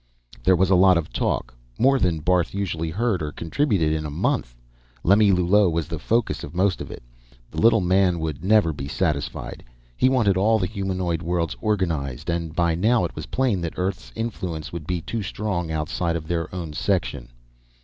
[0.43, 4.09] There was a lot of talk more than Barth usually heard or contributed in a
[4.09, 4.55] month.
[5.03, 7.03] Lemillulot was the focus of most of it.
[7.51, 9.63] The little man would never be satisfied.
[9.95, 14.11] He wanted all the humanoid worlds organized, and by now it was plain that Earth's
[14.15, 17.29] influence would be too strong outside of their own section.